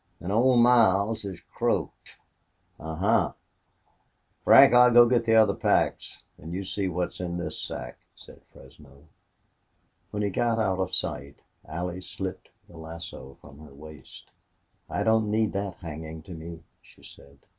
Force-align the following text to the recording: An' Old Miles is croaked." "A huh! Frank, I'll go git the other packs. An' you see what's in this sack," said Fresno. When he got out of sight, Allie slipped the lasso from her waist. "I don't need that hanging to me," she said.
An' 0.19 0.31
Old 0.31 0.59
Miles 0.61 1.25
is 1.25 1.41
croaked." 1.53 2.17
"A 2.79 2.95
huh! 2.95 3.33
Frank, 4.43 4.73
I'll 4.73 4.89
go 4.89 5.07
git 5.07 5.25
the 5.25 5.35
other 5.35 5.53
packs. 5.53 6.23
An' 6.39 6.53
you 6.53 6.63
see 6.63 6.87
what's 6.87 7.19
in 7.19 7.37
this 7.37 7.61
sack," 7.61 7.99
said 8.15 8.41
Fresno. 8.51 9.03
When 10.09 10.23
he 10.23 10.31
got 10.31 10.57
out 10.57 10.79
of 10.79 10.95
sight, 10.95 11.35
Allie 11.67 12.01
slipped 12.01 12.49
the 12.67 12.77
lasso 12.77 13.37
from 13.41 13.59
her 13.59 13.75
waist. 13.75 14.31
"I 14.89 15.03
don't 15.03 15.29
need 15.29 15.53
that 15.53 15.75
hanging 15.75 16.23
to 16.23 16.31
me," 16.33 16.63
she 16.81 17.03
said. 17.03 17.37